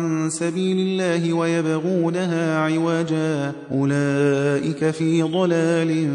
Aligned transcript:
عن 0.00 0.30
سبيل 0.30 0.78
الله 0.78 1.32
ويبغونها 1.32 2.58
عوجا 2.58 3.52
أولئك 3.72 4.90
في 4.90 5.22
ضلال 5.22 6.08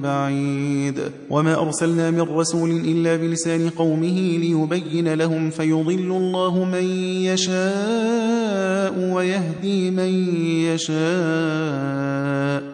بعيد. 0.00 1.00
وما 1.30 1.60
أرسلنا 1.60 2.10
من 2.10 2.20
رسول 2.20 2.70
إلا 2.70 3.16
بلسان 3.16 3.68
قومه 3.68 4.38
ليبين 4.38 5.14
لهم 5.14 5.50
فيضل 5.50 6.10
الله 6.10 6.64
من 6.64 6.84
يشاء 7.30 9.12
ويهدي 9.14 9.90
من 9.90 10.36
يشاء 10.74 11.02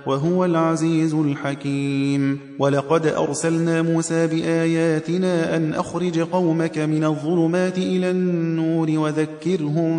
وهو 0.06 0.44
العزيز 0.44 1.14
الحكيم. 1.14 2.38
ولقد 2.58 3.06
أرسلنا 3.06 3.82
موسى 3.82 4.26
بآياتنا 4.26 5.56
أن 5.56 5.74
أخرج 5.74 6.18
قومك 6.20 6.78
من 6.78 7.04
الظلمات 7.04 7.78
إلى 7.78 8.10
النور 8.10 8.90
وذكرهم 8.90 9.98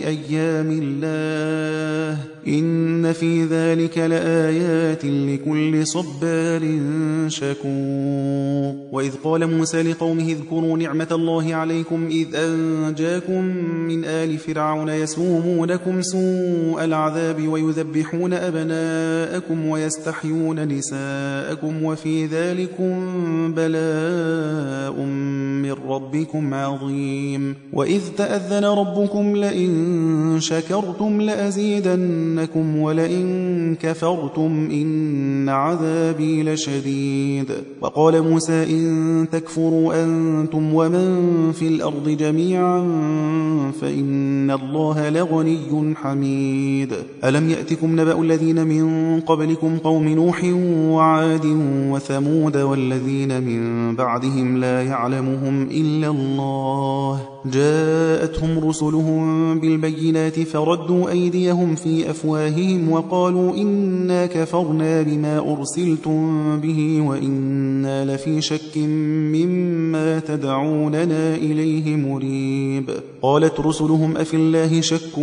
بأيام 0.00 0.70
الله 0.82 2.33
إن 2.48 3.12
في 3.12 3.44
ذلك 3.44 3.98
لآيات 3.98 5.04
لكل 5.04 5.86
صبار 5.86 6.78
شكور. 7.28 8.74
وإذ 8.92 9.12
قال 9.24 9.56
موسى 9.56 9.82
لقومه 9.82 10.28
اذكروا 10.28 10.78
نعمة 10.78 11.08
الله 11.12 11.54
عليكم 11.54 12.06
إذ 12.06 12.26
أنجاكم 12.34 13.44
من 13.88 14.04
آل 14.04 14.38
فرعون 14.38 14.88
يسومونكم 14.88 16.02
سوء 16.02 16.84
العذاب 16.84 17.48
ويذبحون 17.48 18.32
أبناءكم 18.32 19.66
ويستحيون 19.66 20.68
نساءكم 20.68 21.84
وفي 21.84 22.26
ذلكم 22.26 22.94
بلاء 23.54 25.00
من 25.62 25.72
ربكم 25.88 26.54
عظيم. 26.54 27.54
وإذ 27.72 28.02
تأذن 28.16 28.64
ربكم 28.64 29.36
لئن 29.36 30.36
شكرتم 30.40 31.20
لأزيدنكم 32.34 32.76
ولئن 32.76 33.76
كفرتم 33.82 34.68
إن 34.72 35.48
عذابي 35.48 36.42
لشديد. 36.42 37.46
وقال 37.80 38.22
موسى 38.22 38.62
إن 38.62 39.26
تكفروا 39.32 40.04
أنتم 40.04 40.74
ومن 40.74 41.52
في 41.52 41.68
الأرض 41.68 42.08
جميعا 42.08 42.80
فإن 43.80 44.50
الله 44.50 45.10
لغني 45.10 45.94
حميد. 45.96 46.92
ألم 47.24 47.50
يأتكم 47.50 48.00
نبأ 48.00 48.20
الذين 48.22 48.66
من 48.66 49.20
قبلكم 49.20 49.78
قوم 49.78 50.08
نوح 50.08 50.44
وعاد 50.90 51.46
وثمود 51.90 52.56
والذين 52.56 53.42
من 53.42 53.94
بعدهم 53.96 54.56
لا 54.58 54.82
يعلمهم 54.82 55.62
إلا 55.62 56.08
الله؟ 56.08 57.20
جاءتهم 57.44 58.68
رسلهم 58.68 59.60
بالبينات 59.60 60.40
فردوا 60.40 61.10
أيديهم 61.10 61.74
في 61.74 62.10
أفواههم 62.10 62.23
وقالوا 62.88 63.56
إنا 63.56 64.26
كفرنا 64.26 65.02
بما 65.02 65.38
أرسلتم 65.52 66.60
به 66.60 67.00
وإنا 67.00 68.04
لفي 68.04 68.40
شك 68.40 68.76
مما 68.76 69.83
تدعوننا 70.18 71.34
إليه 71.34 71.96
مريب. 71.96 72.90
قالت 73.22 73.60
رسلهم 73.60 74.16
أفي 74.16 74.36
الله 74.36 74.80
شك 74.80 75.14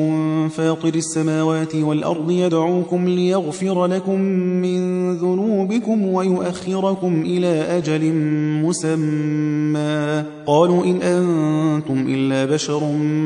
فاطر 0.50 0.96
السماوات 0.96 1.76
والأرض 1.76 2.32
يدعوكم 2.32 3.08
ليغفر 3.08 3.86
لكم 3.86 4.20
من 4.62 5.12
ذنوبكم 5.16 6.06
ويؤخركم 6.06 7.22
إلى 7.26 7.78
أجل 7.78 8.14
مسمى. 8.66 10.24
قالوا 10.46 10.86
إن 10.86 11.02
أنتم 11.02 12.06
إلا 12.08 12.46
بشر 12.46 12.82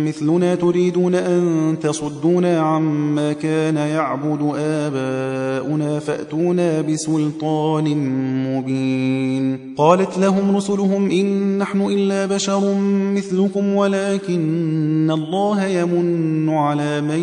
مثلنا 0.05 0.55
تريدون 0.55 1.15
أن 1.15 1.75
تصدونا 1.81 2.59
عما 2.59 3.33
كان 3.33 3.75
يعبد 3.75 4.53
آباؤنا 4.57 5.99
فأتونا 5.99 6.81
بسلطان 6.81 7.85
مبين. 8.47 9.75
قالت 9.77 10.17
لهم 10.17 10.55
رسلهم 10.55 11.11
إن 11.11 11.34
نحن 11.57 11.81
إلا 11.81 12.25
بشر 12.25 12.75
مثلكم 13.15 13.73
ولكن 13.75 15.11
الله 15.11 15.65
يمن 15.65 16.49
على 16.49 17.01
من 17.01 17.19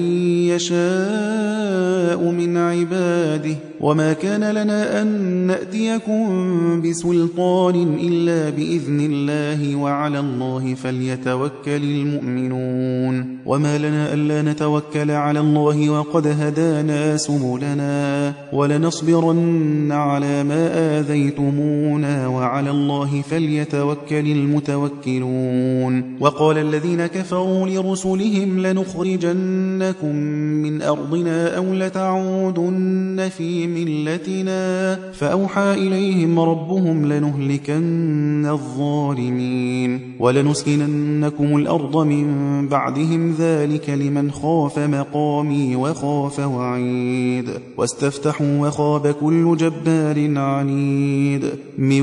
يشاء 0.49 2.31
من 2.31 2.57
عباده. 2.57 3.57
وما 3.83 4.13
كان 4.13 4.51
لنا 4.51 5.03
أن 5.03 5.07
نأتيكم 5.47 6.83
بسلطان 6.83 7.97
إلا 8.01 8.51
بإذن 8.51 9.01
الله 9.01 9.77
وعلى 9.77 10.21
الله 10.21 10.75
فليتوكل 10.75 11.51
المؤمنون. 11.67 13.39
وما 13.47 13.79
لنا 13.79 14.15
ألا 14.15 14.43
نتوكل 14.43 15.11
على 15.11 15.41
الله 15.41 15.91
وقد 15.91 16.27
هدانا 16.27 17.17
سبلنا 17.17 18.33
ولنصبرن 18.53 19.93
على 19.93 20.45
ما 20.45 20.71
آذيتمونا 20.99 22.27
وعلى 22.27 22.71
الله 22.71 23.23
فليتوكل 23.31 24.27
المتوكلون. 24.27 26.17
وقال 26.21 26.59
الذين 26.59 27.07
كفروا 27.07 27.67
لرسلهم 27.69 28.67
لنخرجنكم 28.67 30.17
من 30.63 30.83
أرضنا 30.83 31.57
أو 31.57 31.75
لتعودن 31.75 33.29
في 33.37 33.72
ملتنا 33.75 34.95
فأوحى 35.13 35.75
إليهم 35.75 36.41
ربهم 36.41 37.13
لنهلكن 37.13 38.47
الظالمين 38.47 40.01
ولنسكننكم 40.21 41.57
الأرض 41.57 41.97
من 41.97 42.69
بعدهم 42.69 43.35
ذلك 43.39 43.91
لمن 43.91 44.31
خاف 44.31 44.79
مقامي 44.79 45.77
وخاف 45.77 46.39
وعيد 46.39 47.51
واستفتحوا 47.77 48.59
وخاب 48.59 49.07
كل 49.07 49.57
جبار 49.57 50.39
عنيد 50.39 51.51
من 51.79 52.03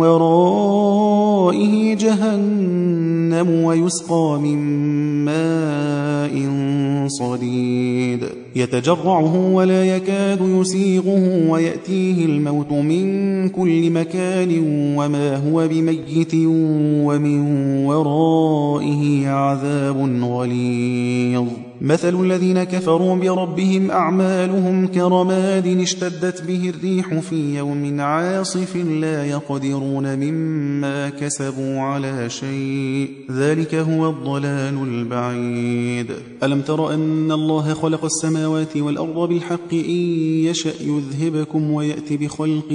ورائه 0.00 1.94
جهنم 1.94 3.50
ويسقى 3.64 4.38
من 4.42 4.58
ماء 5.24 6.32
صديد 7.08 8.28
يتجرعه 8.56 9.52
ولا 9.52 9.84
يكاد 9.96 10.40
يسيغه 10.40 11.01
ويأتيه 11.48 12.24
الموت 12.24 12.72
من 12.72 13.48
كل 13.48 13.90
مكان 13.90 14.58
وما 14.96 15.36
هو 15.36 15.68
بميت 15.68 16.34
ومن 17.04 17.40
ورائه 17.86 19.28
عذاب 19.28 20.24
غليظ. 20.24 21.46
مثل 21.82 22.22
الذين 22.22 22.62
كفروا 22.62 23.16
بربهم 23.16 23.90
أعمالهم 23.90 24.86
كرماد 24.86 25.66
اشتدت 25.66 26.42
به 26.42 26.72
الريح 26.76 27.14
في 27.18 27.56
يوم 27.56 28.00
عاصف 28.00 28.76
لا 28.76 29.26
يقدرون 29.26 30.16
مما 30.16 31.08
كسبوا 31.08 31.80
على 31.80 32.30
شيء. 32.30 33.10
ذلك 33.30 33.74
هو 33.74 34.10
الضلال 34.10 34.82
البعيد. 34.82 36.06
ألم 36.42 36.60
تر 36.60 36.94
أن 36.94 37.32
الله 37.32 37.74
خلق 37.74 38.04
السماوات 38.04 38.76
والأرض 38.76 39.28
بالحق 39.28 39.72
إن 39.72 40.00
يشأ 40.44 40.72
يذهبكم 40.80 41.70
ويأتي 41.70 42.16
بخلق 42.16 42.72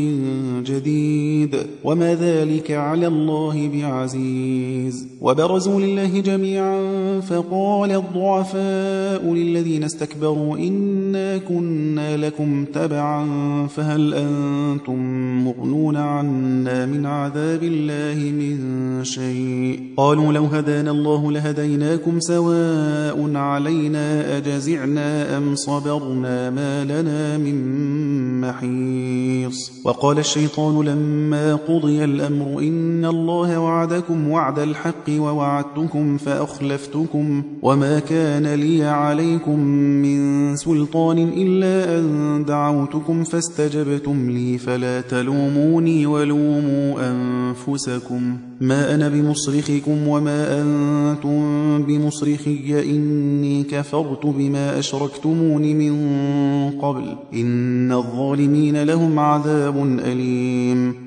جديد. 0.65 1.55
وما 1.83 2.15
ذلك 2.15 2.71
على 2.71 3.07
الله 3.07 3.69
بعزيز. 3.73 5.07
وبرزوا 5.21 5.81
لله 5.81 6.19
جميعا 6.19 6.79
فقال 7.19 7.91
الضعفاء 7.91 8.96
للذين 9.35 9.83
استكبروا 9.83 10.57
إنا 10.57 11.37
كنا 11.37 12.17
لكم 12.17 12.65
تبعا 12.65 13.27
فهل 13.67 14.13
أنتم 14.13 14.99
مغنون 15.45 15.97
عنا 15.97 16.85
من 16.85 17.05
عذاب 17.05 17.63
الله 17.63 18.31
من 18.31 18.57
شيء؟ 19.03 19.79
قالوا 19.97 20.33
لو 20.33 20.45
هدانا 20.45 20.91
الله 20.91 21.31
لهديناكم 21.31 22.19
سواء 22.19 23.35
علينا 23.35 24.37
أجزعنا 24.37 25.37
أم 25.37 25.55
صبرنا 25.55 26.49
ما 26.49 26.83
لنا 26.83 27.37
من 27.37 27.57
محيص. 28.41 29.71
وقال 29.83 30.19
الشيطان 30.19 30.85
لما 30.85 31.55
قضي 31.55 32.03
الأمر 32.03 32.59
إن 32.59 33.05
الله 33.05 33.59
وعدكم 33.59 34.29
وعد 34.29 34.59
الحق 34.59 35.09
ووعدتكم 35.09 36.17
فأخلفتكم 36.17 37.43
وما 37.61 37.99
كان 37.99 38.53
لي 38.53 38.86
عليكم 38.87 39.59
من 40.01 40.55
سلطان 40.55 41.17
إلا 41.37 41.99
أن 41.99 42.45
دعوتكم 42.45 43.23
فاستجبتم 43.23 44.29
لي 44.29 44.57
فلا 44.57 45.01
تلوموني 45.01 46.05
ولوموا 46.05 47.11
أنفسكم. 47.11 48.37
ما 48.61 48.95
أنا 48.95 49.09
بمصرخكم 49.09 50.07
وما 50.07 50.61
أنتم 50.61 51.83
بمصرخي. 51.83 52.91
إني 52.95 53.63
كفرت 53.63 54.25
بما 54.25 54.79
أشركتمون 54.79 55.61
من 55.61 55.95
قبل. 56.81 57.15
إن 57.33 57.91
الظالمين 57.91 58.83
لهم 58.83 59.19
عذاب 59.19 59.99
أليم. 60.05 61.06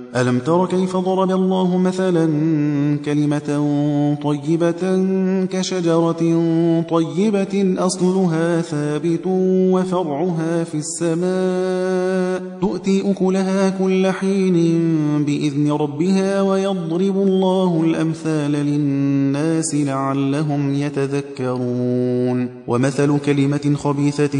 ألم 0.15 0.39
تر 0.39 0.65
كيف 0.65 0.97
ضرب 0.97 1.31
الله 1.31 1.77
مثلا 1.77 2.25
كلمة 3.05 3.49
طيبة 4.23 5.05
كشجرة 5.45 6.21
طيبة 6.89 7.75
أصلها 7.77 8.61
ثابت 8.61 9.21
وفرعها 9.27 10.63
في 10.63 10.75
السماء 10.77 12.59
تؤتي 12.61 13.11
أكلها 13.11 13.69
كل 13.69 14.07
حين 14.07 14.55
بإذن 15.25 15.71
ربها 15.71 16.41
ويضرب 16.41 17.17
الله 17.17 17.83
الأمثال 17.85 18.51
للناس 18.51 19.75
لعلهم 19.75 20.73
يتذكرون 20.73 22.49
ومثل 22.67 23.19
كلمة 23.25 23.73
خبيثة 23.75 24.37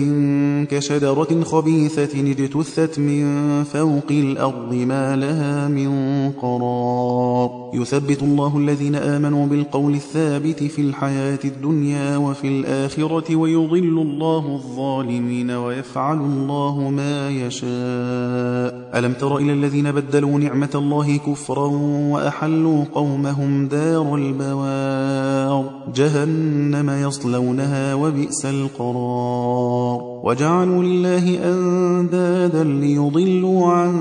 كشجرة 0.64 1.44
خبيثة 1.44 2.32
اجتثت 2.32 3.00
من 3.00 3.64
فوق 3.64 4.12
الأرض 4.12 4.74
ما 4.74 5.16
لها 5.16 5.61
من 5.68 5.92
قرار. 6.32 7.72
يثبت 7.74 8.24
الله 8.24 8.58
الذين 8.58 8.96
آمنوا 8.96 9.48
بالقول 9.48 9.94
الثابت 9.94 10.64
في 10.64 10.82
الحياة 10.82 11.40
الدنيا 11.46 12.18
وفي 12.18 12.48
الآخرة 12.48 13.36
ويضل 13.36 14.02
الله 14.02 14.56
الظالمين 14.56 15.52
ويفعل 15.52 16.18
الله 16.18 16.90
ما 16.90 17.30
يشاء. 17.30 18.90
ألم 19.00 19.14
تر 19.14 19.38
إلى 19.38 19.54
الذين 19.54 19.92
بدلوا 19.92 20.40
نعمة 20.40 20.70
الله 20.76 21.18
كفرا 21.18 21.68
وأحلوا 22.12 22.84
قومهم 22.94 23.68
دار 23.68 24.16
البوار. 24.16 25.72
جهنم 25.96 26.90
يصلونها 26.90 27.94
وبئس 27.94 28.46
القرار. 28.46 30.22
وجعلوا 30.24 30.84
لله 30.84 31.54
أندادا 31.54 32.64
ليضلوا 32.64 33.68
عن 33.68 33.92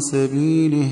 سبيله 0.00 0.91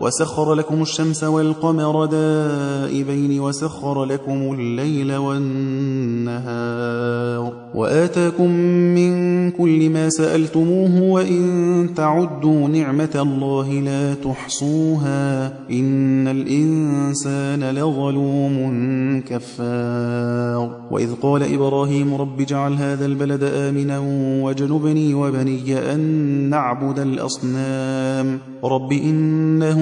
وسخر 0.00 0.54
لكم 0.54 0.82
الشمس 0.82 1.24
والقمر 1.24 2.04
دائبين 2.06 3.40
وسخر 3.40 4.04
لكم 4.04 4.54
الليل 4.58 5.16
والنهار 6.30 7.52
وآتاكم 7.74 8.50
من 8.94 9.50
كل 9.50 9.90
ما 9.90 10.08
سألتموه 10.08 11.02
وإن 11.02 11.88
تعدوا 11.96 12.68
نعمة 12.68 13.10
الله 13.14 13.72
لا 13.72 14.14
تحصوها 14.14 15.46
إن 15.70 16.28
الإنسان 16.28 17.70
لظلوم 17.70 18.60
كفار 19.28 20.80
وإذ 20.90 21.14
قال 21.22 21.54
إبراهيم 21.54 22.14
رب 22.14 22.40
اجعل 22.40 22.74
هذا 22.74 23.06
البلد 23.06 23.42
آمنا 23.42 23.98
واجنبني 24.44 25.14
وبني 25.14 25.92
أن 25.94 26.00
نعبد 26.50 26.98
الأصنام 26.98 28.38
رب 28.64 28.92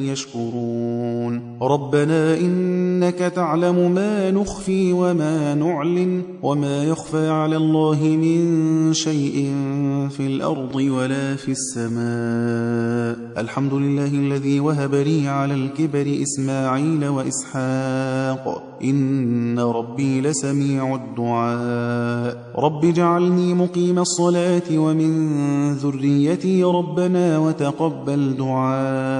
يشكرون 0.00 1.58
ربنا 1.62 2.38
إنك 2.38 3.18
تعلم 3.18 3.94
ما 3.94 4.30
نخفي 4.30 4.92
وما 4.92 5.54
نعلن 5.54 6.22
وما 6.42 6.84
يخفى 6.84 7.28
على 7.28 7.56
الله 7.56 7.98
من 8.02 8.92
شيء 8.92 9.54
في 10.10 10.26
الأرض 10.26 10.74
ولا 10.74 11.36
في 11.36 11.50
السماء 11.50 13.40
الحمد 13.40 13.74
لله 13.74 14.06
الذي 14.14 14.60
وهب 14.60 14.94
لي 14.94 15.28
على 15.28 15.54
الكبر 15.54 16.18
إسماعيل 16.22 17.08
وإسحاق 17.08 18.70
إن 18.84 19.58
ربي 19.58 20.20
لسميع 20.20 20.94
الدعاء 20.94 22.52
رب 22.58 22.84
اجعلني 22.84 23.54
مقيم 23.54 23.98
الصلاة 23.98 24.62
ومن 24.74 25.72
ذريتي 25.72 26.64
ربنا 26.64 27.38
وتقبل 27.38 28.36
دعاء 28.36 29.19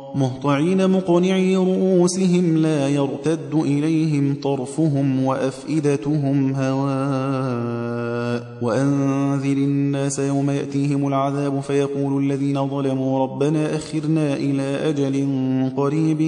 مهطعين 0.15 0.89
مقنعي 0.89 1.55
رؤوسهم 1.55 2.57
لا 2.57 2.89
يرتد 2.89 3.53
إليهم 3.53 4.35
طرفهم 4.43 5.23
وأفئدتهم 5.23 6.53
هواء. 6.53 8.41
وأنذر 8.61 9.57
الناس 9.57 10.19
يوم 10.19 10.49
يأتيهم 10.49 11.07
العذاب 11.07 11.59
فيقول 11.59 12.23
الذين 12.23 12.67
ظلموا 12.67 13.23
ربنا 13.23 13.75
أخرنا 13.75 14.33
إلى 14.33 14.89
أجل 14.89 15.27
قريب 15.77 16.21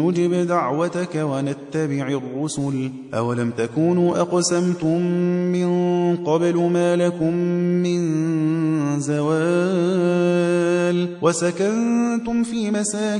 نجب 0.00 0.34
دعوتك 0.34 1.14
ونتبع 1.16 2.08
الرسل. 2.08 2.90
أولم 3.14 3.50
تكونوا 3.50 4.20
أقسمتم 4.20 5.00
من 5.52 5.70
قبل 6.16 6.56
ما 6.56 6.96
لكم 6.96 7.34
من 7.82 8.00
زوال 9.00 9.30
وسكنتم 11.22 12.42
في 12.42 12.70
مساكن 12.70 13.19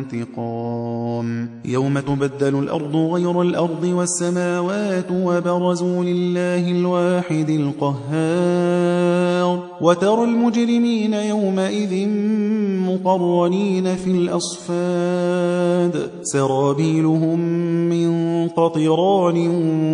انتقام 0.00 1.50
يوم 1.64 1.98
تبدل 1.98 2.58
الأرض 2.58 2.96
غير 2.96 3.42
الأرض 3.42 3.84
والسماوات 3.84 5.06
وبرزوا 5.12 6.04
لله 6.04 6.70
الواحد 6.70 7.50
القهار. 7.50 8.90
وترى 9.80 10.24
المجرمين 10.24 11.14
يومئذ 11.14 12.08
مقرنين 12.88 13.96
في 13.96 14.10
الأصفاد. 14.10 16.10
سرابيلهم 16.22 17.40
من 17.88 18.10
قطران 18.48 19.48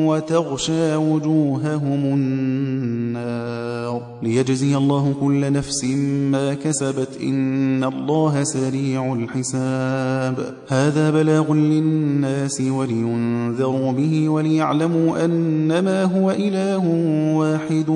وتغشى 0.07 0.97
وجوههم 0.97 2.15
النار. 2.15 4.03
ليجزي 4.23 4.77
الله 4.77 5.15
كل 5.21 5.53
نفس 5.53 5.85
ما 6.31 6.55
كسبت 6.55 7.09
إن 7.23 7.85
الله 7.85 8.45
سريع 8.45 9.13
الحساب. 9.13 10.55
هذا 10.69 11.11
بلاغ 11.11 11.53
للناس 11.53 12.61
ولينذروا 12.61 13.93
به 13.93 14.29
وليعلموا 14.29 15.25
أنما 15.25 16.05
هو 16.05 16.31
إله 16.31 16.85
واحد 17.37 17.89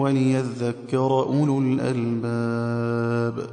وليذكر 0.00 1.15
أولو 1.22 1.58
الألباب. 1.58 3.48